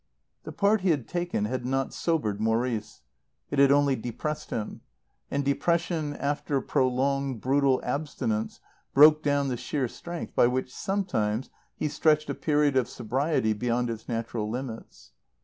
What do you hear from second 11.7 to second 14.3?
he stretched a period of sobriety beyond its